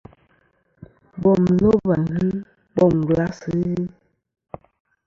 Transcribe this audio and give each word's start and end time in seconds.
Bom 1.21 1.41
loba 1.61 1.95
ghɨ, 2.11 2.25
bom 2.75 2.95
glas 3.07 3.37
ghɨ. 3.53 3.73